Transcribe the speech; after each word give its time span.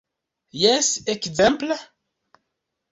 Jes; 0.61 0.89
ekzemple? 1.15 1.75